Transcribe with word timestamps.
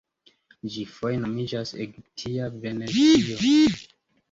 Ĝi 0.75 0.85
foje 0.93 1.19
nomiĝas 1.25 1.75
egiptia 1.85 2.51
Venecio. 2.65 3.39